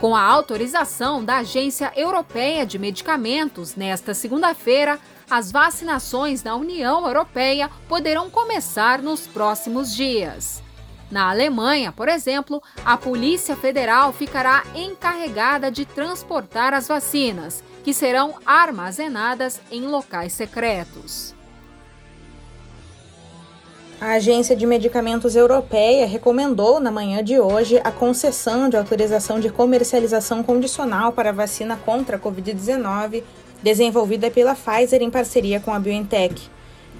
Com 0.00 0.14
a 0.14 0.22
autorização 0.22 1.24
da 1.24 1.38
Agência 1.38 1.92
Europeia 1.96 2.64
de 2.64 2.78
Medicamentos, 2.78 3.74
nesta 3.74 4.14
segunda-feira, 4.14 4.96
as 5.28 5.50
vacinações 5.50 6.44
na 6.44 6.54
União 6.54 7.04
Europeia 7.04 7.68
poderão 7.88 8.30
começar 8.30 9.02
nos 9.02 9.26
próximos 9.26 9.92
dias. 9.92 10.62
Na 11.10 11.30
Alemanha, 11.30 11.90
por 11.90 12.08
exemplo, 12.08 12.62
a 12.84 12.96
Polícia 12.96 13.56
Federal 13.56 14.12
ficará 14.12 14.62
encarregada 14.72 15.68
de 15.68 15.84
transportar 15.84 16.72
as 16.72 16.86
vacinas, 16.86 17.64
que 17.82 17.92
serão 17.92 18.36
armazenadas 18.46 19.60
em 19.68 19.80
locais 19.80 20.32
secretos. 20.32 21.34
A 24.00 24.12
Agência 24.12 24.54
de 24.54 24.64
Medicamentos 24.64 25.34
Europeia 25.34 26.06
recomendou 26.06 26.78
na 26.78 26.88
manhã 26.88 27.22
de 27.22 27.40
hoje 27.40 27.80
a 27.82 27.90
concessão 27.90 28.68
de 28.68 28.76
autorização 28.76 29.40
de 29.40 29.50
comercialização 29.50 30.40
condicional 30.40 31.10
para 31.12 31.30
a 31.30 31.32
vacina 31.32 31.76
contra 31.84 32.16
a 32.16 32.20
Covid-19 32.20 33.24
desenvolvida 33.60 34.30
pela 34.30 34.54
Pfizer 34.54 35.02
em 35.02 35.10
parceria 35.10 35.58
com 35.58 35.72
a 35.74 35.80
BioNTech. 35.80 36.48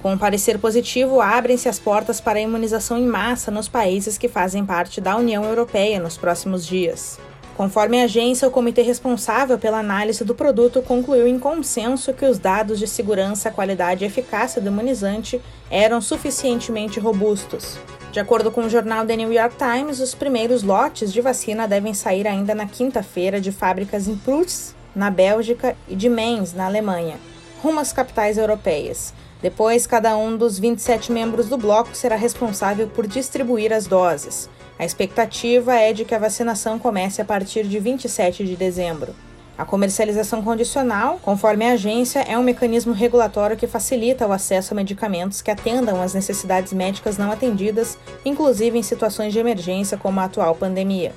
Com 0.01 0.11
um 0.11 0.17
parecer 0.17 0.59
positivo, 0.59 1.21
abrem-se 1.21 1.69
as 1.69 1.79
portas 1.79 2.19
para 2.19 2.37
a 2.37 2.41
imunização 2.41 2.97
em 2.97 3.07
massa 3.07 3.49
nos 3.49 3.69
países 3.69 4.17
que 4.17 4.27
fazem 4.27 4.65
parte 4.65 4.99
da 4.99 5.15
União 5.15 5.45
Europeia 5.45 6.01
nos 6.01 6.17
próximos 6.17 6.67
dias. 6.67 7.17
Conforme 7.59 7.99
a 7.99 8.05
agência, 8.05 8.47
o 8.47 8.51
comitê 8.51 8.81
responsável 8.83 9.59
pela 9.59 9.79
análise 9.79 10.23
do 10.23 10.33
produto 10.33 10.81
concluiu 10.81 11.27
em 11.27 11.37
consenso 11.37 12.13
que 12.13 12.23
os 12.23 12.39
dados 12.39 12.79
de 12.79 12.87
segurança, 12.87 13.51
qualidade 13.51 14.01
e 14.01 14.07
eficácia 14.07 14.61
do 14.61 14.69
imunizante 14.69 15.41
eram 15.69 15.99
suficientemente 15.99 17.01
robustos. 17.01 17.77
De 18.13 18.19
acordo 18.21 18.49
com 18.49 18.61
o 18.61 18.69
jornal 18.69 19.05
The 19.05 19.17
New 19.17 19.33
York 19.33 19.57
Times, 19.57 19.99
os 19.99 20.15
primeiros 20.15 20.63
lotes 20.63 21.11
de 21.11 21.19
vacina 21.19 21.67
devem 21.67 21.93
sair 21.93 22.29
ainda 22.29 22.55
na 22.55 22.65
quinta-feira 22.65 23.41
de 23.41 23.51
fábricas 23.51 24.07
em 24.07 24.15
Prus, 24.15 24.73
na 24.95 25.11
Bélgica, 25.11 25.75
e 25.85 25.97
de 25.97 26.07
Mainz, 26.07 26.53
na 26.53 26.65
Alemanha, 26.65 27.17
rumo 27.61 27.81
às 27.81 27.91
capitais 27.91 28.37
europeias. 28.37 29.13
Depois, 29.41 29.87
cada 29.87 30.17
um 30.17 30.35
dos 30.35 30.59
27 30.59 31.11
membros 31.11 31.47
do 31.47 31.57
bloco 31.57 31.95
será 31.95 32.15
responsável 32.15 32.87
por 32.87 33.07
distribuir 33.07 33.71
as 33.71 33.87
doses. 33.87 34.49
A 34.77 34.85
expectativa 34.85 35.75
é 35.75 35.93
de 35.93 36.03
que 36.03 36.13
a 36.13 36.19
vacinação 36.19 36.77
comece 36.77 37.21
a 37.21 37.25
partir 37.25 37.63
de 37.65 37.79
27 37.79 38.45
de 38.45 38.55
dezembro. 38.55 39.15
A 39.57 39.65
comercialização 39.65 40.41
condicional, 40.41 41.19
conforme 41.21 41.65
a 41.65 41.73
agência, 41.73 42.19
é 42.19 42.37
um 42.37 42.43
mecanismo 42.43 42.93
regulatório 42.93 43.57
que 43.57 43.67
facilita 43.67 44.25
o 44.25 44.31
acesso 44.31 44.73
a 44.73 44.75
medicamentos 44.75 45.41
que 45.41 45.51
atendam 45.51 46.01
às 46.01 46.13
necessidades 46.13 46.71
médicas 46.71 47.17
não 47.17 47.29
atendidas, 47.29 47.97
inclusive 48.23 48.77
em 48.77 48.83
situações 48.83 49.33
de 49.33 49.39
emergência 49.39 49.97
como 49.97 50.21
a 50.21 50.25
atual 50.25 50.55
pandemia. 50.55 51.13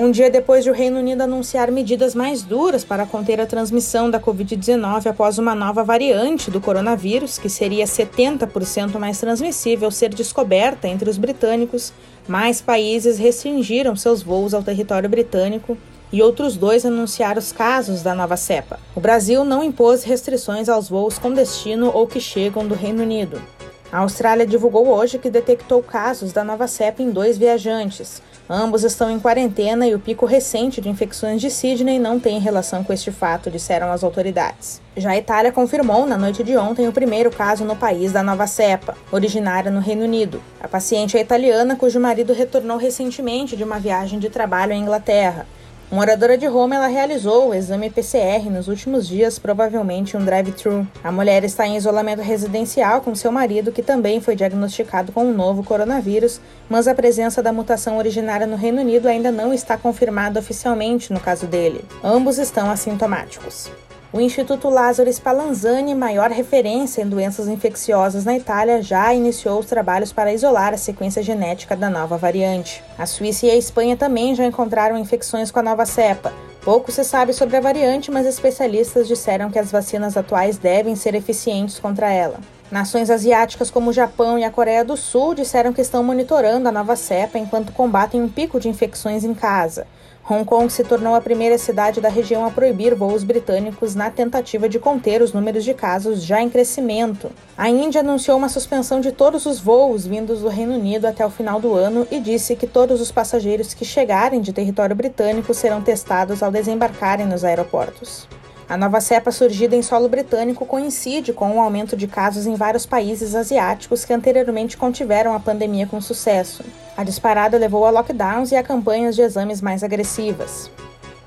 Um 0.00 0.12
dia 0.12 0.30
depois 0.30 0.62
de 0.62 0.70
o 0.70 0.72
Reino 0.72 1.00
Unido 1.00 1.22
anunciar 1.22 1.72
medidas 1.72 2.14
mais 2.14 2.44
duras 2.44 2.84
para 2.84 3.04
conter 3.04 3.40
a 3.40 3.46
transmissão 3.46 4.08
da 4.08 4.20
Covid-19 4.20 5.06
após 5.06 5.38
uma 5.40 5.56
nova 5.56 5.82
variante 5.82 6.52
do 6.52 6.60
coronavírus, 6.60 7.36
que 7.36 7.48
seria 7.48 7.84
70% 7.84 8.96
mais 8.96 9.18
transmissível, 9.18 9.90
ser 9.90 10.10
descoberta 10.10 10.86
entre 10.86 11.10
os 11.10 11.18
britânicos, 11.18 11.92
mais 12.28 12.60
países 12.60 13.18
restringiram 13.18 13.96
seus 13.96 14.22
voos 14.22 14.54
ao 14.54 14.62
território 14.62 15.08
britânico 15.08 15.76
e 16.12 16.22
outros 16.22 16.56
dois 16.56 16.86
anunciaram 16.86 17.40
os 17.40 17.50
casos 17.50 18.00
da 18.00 18.14
nova 18.14 18.36
cepa. 18.36 18.78
O 18.94 19.00
Brasil 19.00 19.44
não 19.44 19.64
impôs 19.64 20.04
restrições 20.04 20.68
aos 20.68 20.88
voos 20.88 21.18
com 21.18 21.32
destino 21.32 21.90
ou 21.92 22.06
que 22.06 22.20
chegam 22.20 22.68
do 22.68 22.74
Reino 22.76 23.02
Unido. 23.02 23.42
A 23.90 23.98
Austrália 23.98 24.46
divulgou 24.46 24.86
hoje 24.86 25.18
que 25.18 25.28
detectou 25.28 25.82
casos 25.82 26.32
da 26.32 26.44
nova 26.44 26.68
cepa 26.68 27.02
em 27.02 27.10
dois 27.10 27.36
viajantes. 27.36 28.22
Ambos 28.50 28.82
estão 28.82 29.10
em 29.10 29.20
quarentena 29.20 29.86
e 29.86 29.94
o 29.94 29.98
pico 29.98 30.24
recente 30.24 30.80
de 30.80 30.88
infecções 30.88 31.38
de 31.38 31.50
Sydney 31.50 31.98
não 31.98 32.18
tem 32.18 32.40
relação 32.40 32.82
com 32.82 32.94
este 32.94 33.10
fato, 33.10 33.50
disseram 33.50 33.92
as 33.92 34.02
autoridades. 34.02 34.80
Já 34.96 35.10
a 35.10 35.18
Itália 35.18 35.52
confirmou 35.52 36.06
na 36.06 36.16
noite 36.16 36.42
de 36.42 36.56
ontem 36.56 36.88
o 36.88 36.92
primeiro 36.92 37.30
caso 37.30 37.62
no 37.62 37.76
país 37.76 38.10
da 38.10 38.22
nova 38.22 38.46
cepa, 38.46 38.96
originária 39.12 39.70
no 39.70 39.80
Reino 39.80 40.04
Unido. 40.04 40.40
A 40.62 40.66
paciente 40.66 41.18
é 41.18 41.20
italiana 41.20 41.76
cujo 41.76 42.00
marido 42.00 42.32
retornou 42.32 42.78
recentemente 42.78 43.54
de 43.54 43.64
uma 43.64 43.78
viagem 43.78 44.18
de 44.18 44.30
trabalho 44.30 44.72
à 44.72 44.76
Inglaterra. 44.76 45.46
Moradora 45.90 46.36
de 46.36 46.46
Roma, 46.46 46.76
ela 46.76 46.86
realizou 46.86 47.48
o 47.48 47.54
exame 47.54 47.88
PCR 47.88 48.50
nos 48.50 48.68
últimos 48.68 49.08
dias, 49.08 49.38
provavelmente 49.38 50.18
um 50.18 50.24
drive-thru. 50.24 50.86
A 51.02 51.10
mulher 51.10 51.44
está 51.44 51.66
em 51.66 51.78
isolamento 51.78 52.20
residencial 52.20 53.00
com 53.00 53.14
seu 53.14 53.32
marido, 53.32 53.72
que 53.72 53.82
também 53.82 54.20
foi 54.20 54.36
diagnosticado 54.36 55.12
com 55.12 55.24
um 55.24 55.32
novo 55.32 55.64
coronavírus, 55.64 56.42
mas 56.68 56.86
a 56.86 56.94
presença 56.94 57.42
da 57.42 57.54
mutação 57.54 57.96
originária 57.96 58.46
no 58.46 58.54
Reino 58.54 58.82
Unido 58.82 59.08
ainda 59.08 59.32
não 59.32 59.54
está 59.54 59.78
confirmada 59.78 60.38
oficialmente 60.38 61.10
no 61.10 61.20
caso 61.20 61.46
dele. 61.46 61.82
Ambos 62.04 62.36
estão 62.36 62.70
assintomáticos. 62.70 63.70
O 64.10 64.22
Instituto 64.22 64.70
Lázaro 64.70 65.12
Spallanzani, 65.12 65.94
maior 65.94 66.30
referência 66.30 67.02
em 67.02 67.06
doenças 67.06 67.46
infecciosas 67.46 68.24
na 68.24 68.34
Itália, 68.34 68.80
já 68.80 69.12
iniciou 69.12 69.60
os 69.60 69.66
trabalhos 69.66 70.14
para 70.14 70.32
isolar 70.32 70.72
a 70.72 70.78
sequência 70.78 71.22
genética 71.22 71.76
da 71.76 71.90
nova 71.90 72.16
variante. 72.16 72.82
A 72.96 73.04
Suíça 73.04 73.44
e 73.44 73.50
a 73.50 73.56
Espanha 73.56 73.98
também 73.98 74.34
já 74.34 74.46
encontraram 74.46 74.96
infecções 74.96 75.50
com 75.50 75.58
a 75.58 75.62
nova 75.62 75.84
cepa. 75.84 76.32
Pouco 76.62 76.90
se 76.90 77.04
sabe 77.04 77.34
sobre 77.34 77.58
a 77.58 77.60
variante, 77.60 78.10
mas 78.10 78.26
especialistas 78.26 79.06
disseram 79.06 79.50
que 79.50 79.58
as 79.58 79.70
vacinas 79.70 80.16
atuais 80.16 80.56
devem 80.56 80.96
ser 80.96 81.14
eficientes 81.14 81.78
contra 81.78 82.10
ela. 82.10 82.40
Nações 82.70 83.10
asiáticas 83.10 83.70
como 83.70 83.90
o 83.90 83.92
Japão 83.92 84.38
e 84.38 84.44
a 84.44 84.50
Coreia 84.50 84.86
do 84.86 84.96
Sul 84.96 85.34
disseram 85.34 85.72
que 85.72 85.82
estão 85.82 86.02
monitorando 86.02 86.66
a 86.66 86.72
nova 86.72 86.96
cepa 86.96 87.38
enquanto 87.38 87.72
combatem 87.72 88.22
um 88.22 88.28
pico 88.28 88.58
de 88.58 88.70
infecções 88.70 89.22
em 89.22 89.34
casa. 89.34 89.86
Hong 90.30 90.44
Kong 90.44 90.70
se 90.70 90.84
tornou 90.84 91.14
a 91.14 91.22
primeira 91.22 91.56
cidade 91.56 92.02
da 92.02 92.10
região 92.10 92.44
a 92.44 92.50
proibir 92.50 92.94
voos 92.94 93.24
britânicos 93.24 93.94
na 93.94 94.10
tentativa 94.10 94.68
de 94.68 94.78
conter 94.78 95.22
os 95.22 95.32
números 95.32 95.64
de 95.64 95.72
casos 95.72 96.22
já 96.22 96.42
em 96.42 96.50
crescimento. 96.50 97.30
A 97.56 97.70
Índia 97.70 98.02
anunciou 98.02 98.36
uma 98.36 98.50
suspensão 98.50 99.00
de 99.00 99.10
todos 99.10 99.46
os 99.46 99.58
voos 99.58 100.06
vindos 100.06 100.42
do 100.42 100.48
Reino 100.48 100.74
Unido 100.74 101.06
até 101.06 101.24
o 101.24 101.30
final 101.30 101.58
do 101.58 101.72
ano 101.72 102.06
e 102.10 102.20
disse 102.20 102.54
que 102.54 102.66
todos 102.66 103.00
os 103.00 103.10
passageiros 103.10 103.72
que 103.72 103.86
chegarem 103.86 104.42
de 104.42 104.52
território 104.52 104.94
britânico 104.94 105.54
serão 105.54 105.80
testados 105.80 106.42
ao 106.42 106.50
desembarcarem 106.50 107.26
nos 107.26 107.42
aeroportos. 107.42 108.28
A 108.68 108.76
nova 108.76 109.00
cepa 109.00 109.32
surgida 109.32 109.74
em 109.74 109.80
solo 109.80 110.10
britânico 110.10 110.66
coincide 110.66 111.32
com 111.32 111.56
o 111.56 111.60
aumento 111.60 111.96
de 111.96 112.06
casos 112.06 112.46
em 112.46 112.54
vários 112.54 112.84
países 112.84 113.34
asiáticos 113.34 114.04
que 114.04 114.12
anteriormente 114.12 114.76
contiveram 114.76 115.32
a 115.32 115.40
pandemia 115.40 115.86
com 115.86 115.98
sucesso. 116.02 116.62
A 116.94 117.02
disparada 117.02 117.56
levou 117.56 117.86
a 117.86 117.90
lockdowns 117.90 118.52
e 118.52 118.56
a 118.56 118.62
campanhas 118.62 119.16
de 119.16 119.22
exames 119.22 119.62
mais 119.62 119.82
agressivas. 119.82 120.70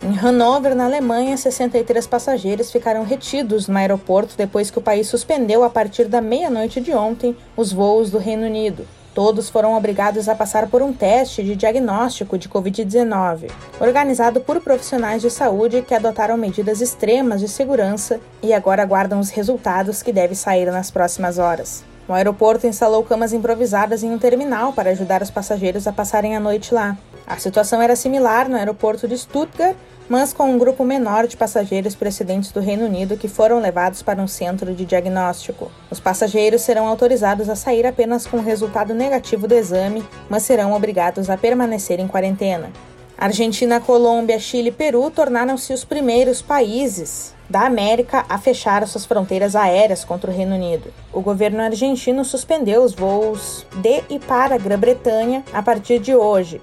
Em 0.04 0.16
Hanover, 0.20 0.76
na 0.76 0.86
Alemanha, 0.86 1.36
63 1.36 2.06
passageiros 2.06 2.72
ficaram 2.72 3.04
retidos 3.04 3.68
no 3.68 3.78
aeroporto 3.78 4.38
depois 4.38 4.70
que 4.70 4.78
o 4.78 4.82
país 4.82 5.08
suspendeu 5.08 5.64
a 5.64 5.70
partir 5.70 6.06
da 6.06 6.22
meia-noite 6.22 6.80
de 6.80 6.94
ontem 6.94 7.36
os 7.58 7.74
voos 7.74 8.12
do 8.12 8.20
Reino 8.20 8.46
Unido. 8.46 8.86
Todos 9.14 9.50
foram 9.50 9.76
obrigados 9.76 10.30
a 10.30 10.36
passar 10.36 10.68
por 10.68 10.82
um 10.82 10.94
teste 10.94 11.44
de 11.44 11.54
diagnóstico 11.54 12.38
de 12.38 12.48
Covid-19, 12.48 13.52
organizado 13.80 14.40
por 14.40 14.62
profissionais 14.62 15.22
de 15.22 15.30
saúde 15.30 15.82
que 15.82 15.94
adotaram 15.94 16.38
medidas 16.38 16.80
extremas 16.80 17.42
de 17.42 17.50
segurança 17.50 18.22
e 18.42 18.54
agora 18.54 18.82
aguardam 18.82 19.20
os 19.20 19.30
resultados 19.30 20.02
que 20.02 20.14
devem 20.14 20.36
sair 20.36 20.72
nas 20.72 20.90
próximas 20.90 21.38
horas. 21.38 21.84
O 22.08 22.14
aeroporto 22.14 22.66
instalou 22.66 23.04
camas 23.04 23.34
improvisadas 23.34 24.02
em 24.02 24.12
um 24.12 24.18
terminal 24.18 24.72
para 24.72 24.92
ajudar 24.92 25.22
os 25.22 25.30
passageiros 25.30 25.88
a 25.88 25.94
passarem 25.94 26.36
a 26.36 26.40
noite 26.40 26.74
lá. 26.74 26.98
A 27.28 27.38
situação 27.38 27.82
era 27.82 27.98
similar 27.98 28.48
no 28.48 28.56
aeroporto 28.56 29.10
de 29.10 29.18
Stuttgart, 29.18 29.76
mas 30.12 30.34
com 30.34 30.52
um 30.52 30.58
grupo 30.58 30.84
menor 30.84 31.26
de 31.26 31.38
passageiros 31.38 31.96
procedentes 31.96 32.52
do 32.52 32.60
Reino 32.60 32.86
Unido 32.86 33.16
que 33.16 33.30
foram 33.30 33.62
levados 33.62 34.02
para 34.02 34.22
um 34.22 34.28
centro 34.28 34.76
de 34.76 34.84
diagnóstico. 34.84 35.72
Os 35.90 36.02
passageiros 36.02 36.64
serão 36.64 36.86
autorizados 36.86 37.48
a 37.48 37.56
sair 37.56 37.88
apenas 37.88 38.28
com 38.28 38.42
resultado 38.42 38.94
negativo 38.94 39.48
do 39.48 39.56
exame, 39.56 40.06
mas 40.30 40.44
serão 40.44 40.74
obrigados 40.74 41.30
a 41.30 41.38
permanecer 41.38 41.98
em 42.02 42.10
quarentena. 42.10 42.74
Argentina, 43.18 43.80
Colômbia, 43.80 44.38
Chile 44.38 44.68
e 44.68 44.74
Peru 44.74 45.10
tornaram-se 45.10 45.72
os 45.72 45.86
primeiros 45.86 46.42
países 46.42 47.34
da 47.50 47.62
América 47.62 48.26
a 48.28 48.38
fechar 48.38 48.86
suas 48.88 49.06
fronteiras 49.06 49.56
aéreas 49.56 50.04
contra 50.04 50.30
o 50.30 50.34
Reino 50.34 50.56
Unido. 50.56 50.94
O 51.14 51.22
governo 51.22 51.62
argentino 51.62 52.26
suspendeu 52.26 52.84
os 52.84 52.94
voos 52.94 53.66
de 53.76 54.04
e 54.10 54.20
para 54.20 54.56
a 54.56 54.58
Grã-Bretanha 54.58 55.42
a 55.54 55.64
partir 55.64 56.00
de 56.00 56.14
hoje, 56.14 56.60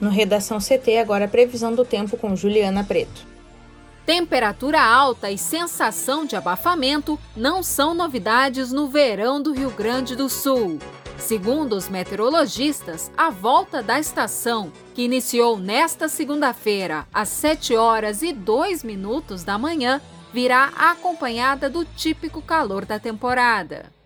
no 0.00 0.10
Redação 0.10 0.58
CT, 0.58 0.98
agora 0.98 1.24
a 1.24 1.28
previsão 1.28 1.74
do 1.74 1.84
tempo 1.84 2.16
com 2.16 2.36
Juliana 2.36 2.84
Preto. 2.84 3.26
Temperatura 4.06 4.80
alta 4.80 5.30
e 5.30 5.36
sensação 5.36 6.24
de 6.24 6.34
abafamento 6.34 7.18
não 7.36 7.62
são 7.62 7.92
novidades 7.92 8.72
no 8.72 8.88
verão 8.88 9.42
do 9.42 9.52
Rio 9.52 9.70
Grande 9.70 10.16
do 10.16 10.28
Sul. 10.28 10.78
Segundo 11.18 11.74
os 11.74 11.88
meteorologistas, 11.88 13.10
a 13.16 13.28
volta 13.28 13.82
da 13.82 13.98
estação, 13.98 14.72
que 14.94 15.02
iniciou 15.02 15.58
nesta 15.58 16.08
segunda-feira 16.08 17.06
às 17.12 17.28
7 17.28 17.76
horas 17.76 18.22
e 18.22 18.32
2 18.32 18.82
minutos 18.82 19.44
da 19.44 19.58
manhã, 19.58 20.00
virá 20.32 20.72
acompanhada 20.76 21.68
do 21.68 21.84
típico 21.84 22.40
calor 22.40 22.86
da 22.86 22.98
temporada. 22.98 23.97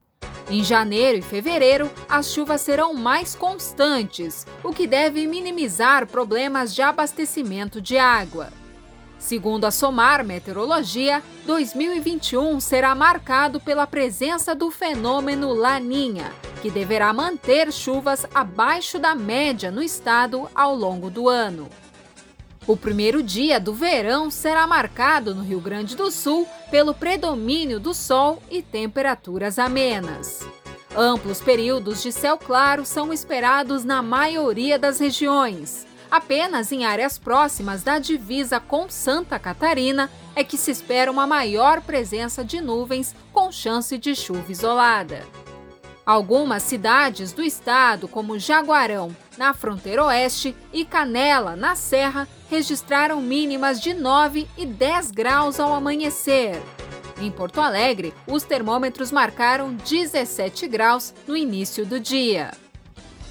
Em 0.50 0.62
janeiro 0.62 1.18
e 1.18 1.22
fevereiro, 1.22 1.90
as 2.08 2.30
chuvas 2.30 2.60
serão 2.60 2.92
mais 2.92 3.34
constantes, 3.34 4.46
o 4.62 4.72
que 4.72 4.86
deve 4.86 5.26
minimizar 5.26 6.06
problemas 6.06 6.74
de 6.74 6.82
abastecimento 6.82 7.80
de 7.80 7.96
água. 7.96 8.48
Segundo 9.18 9.66
a 9.66 9.70
Somar 9.70 10.24
Meteorologia, 10.24 11.22
2021 11.46 12.58
será 12.58 12.92
marcado 12.92 13.60
pela 13.60 13.86
presença 13.86 14.52
do 14.52 14.68
fenômeno 14.68 15.54
Laninha, 15.54 16.32
que 16.60 16.70
deverá 16.70 17.12
manter 17.12 17.72
chuvas 17.72 18.26
abaixo 18.34 18.98
da 18.98 19.14
média 19.14 19.70
no 19.70 19.80
estado 19.80 20.48
ao 20.52 20.74
longo 20.74 21.08
do 21.08 21.28
ano. 21.28 21.68
O 22.66 22.76
primeiro 22.76 23.24
dia 23.24 23.58
do 23.58 23.74
verão 23.74 24.30
será 24.30 24.66
marcado 24.68 25.34
no 25.34 25.42
Rio 25.42 25.60
Grande 25.60 25.96
do 25.96 26.12
Sul 26.12 26.46
pelo 26.70 26.94
predomínio 26.94 27.80
do 27.80 27.92
sol 27.92 28.40
e 28.48 28.62
temperaturas 28.62 29.58
amenas. 29.58 30.46
Amplos 30.96 31.40
períodos 31.40 32.02
de 32.02 32.12
céu 32.12 32.38
claro 32.38 32.84
são 32.84 33.12
esperados 33.12 33.82
na 33.82 34.00
maioria 34.00 34.78
das 34.78 35.00
regiões. 35.00 35.86
Apenas 36.08 36.70
em 36.70 36.84
áreas 36.84 37.18
próximas 37.18 37.82
da 37.82 37.98
divisa 37.98 38.60
com 38.60 38.88
Santa 38.88 39.38
Catarina 39.40 40.08
é 40.36 40.44
que 40.44 40.56
se 40.56 40.70
espera 40.70 41.10
uma 41.10 41.26
maior 41.26 41.80
presença 41.80 42.44
de 42.44 42.60
nuvens 42.60 43.14
com 43.32 43.50
chance 43.50 43.98
de 43.98 44.14
chuva 44.14 44.52
isolada. 44.52 45.26
Algumas 46.04 46.62
cidades 46.62 47.32
do 47.32 47.42
estado, 47.42 48.06
como 48.06 48.38
Jaguarão, 48.38 49.16
na 49.38 49.54
fronteira 49.54 50.04
oeste, 50.04 50.54
e 50.72 50.84
Canela, 50.84 51.56
na 51.56 51.74
Serra, 51.74 52.28
registraram 52.52 53.18
mínimas 53.22 53.80
de 53.80 53.94
9 53.94 54.46
e 54.58 54.66
10 54.66 55.10
graus 55.10 55.58
ao 55.58 55.72
amanhecer. 55.72 56.60
Em 57.18 57.30
Porto 57.30 57.62
Alegre, 57.62 58.12
os 58.26 58.42
termômetros 58.42 59.10
marcaram 59.10 59.72
17 59.72 60.68
graus 60.68 61.14
no 61.26 61.34
início 61.34 61.86
do 61.86 61.98
dia. 61.98 62.50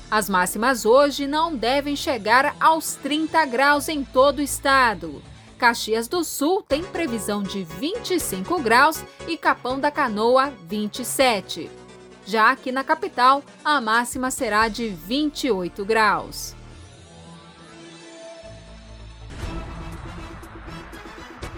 As 0.09 0.27
máximas 0.27 0.87
hoje 0.87 1.27
não 1.27 1.55
devem 1.55 1.95
chegar 1.95 2.55
aos 2.59 2.95
30 2.95 3.45
graus 3.45 3.89
em 3.89 4.03
todo 4.03 4.39
o 4.39 4.41
estado. 4.41 5.21
Caxias 5.55 6.07
do 6.07 6.23
Sul 6.23 6.63
tem 6.67 6.83
previsão 6.83 7.43
de 7.43 7.63
25 7.63 8.59
graus 8.59 9.03
e 9.27 9.37
Capão 9.37 9.79
da 9.79 9.91
Canoa 9.91 10.51
27. 10.67 11.69
Já 12.25 12.49
aqui 12.49 12.71
na 12.71 12.83
capital, 12.83 13.43
a 13.63 13.79
máxima 13.79 14.31
será 14.31 14.67
de 14.67 14.89
28 14.89 15.85
graus. 15.85 16.55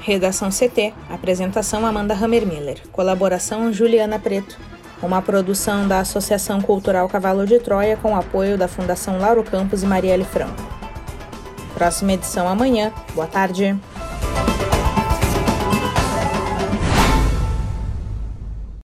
Redação 0.05 0.49
CT. 0.49 0.93
Apresentação 1.09 1.85
Amanda 1.85 2.13
Hammermiller. 2.13 2.81
Colaboração 2.91 3.71
Juliana 3.71 4.19
Preto. 4.19 4.59
Uma 5.01 5.21
produção 5.21 5.87
da 5.87 5.99
Associação 5.99 6.59
Cultural 6.61 7.07
Cavalo 7.07 7.47
de 7.47 7.57
Troia 7.57 7.95
com 7.95 8.13
apoio 8.13 8.57
da 8.57 8.67
Fundação 8.67 9.17
Lauro 9.17 9.45
Campos 9.45 9.81
e 9.81 9.85
Marielle 9.85 10.25
Franco. 10.25 10.61
Próxima 11.73 12.11
edição 12.13 12.49
amanhã. 12.49 12.91
Boa 13.15 13.27
tarde. 13.27 13.79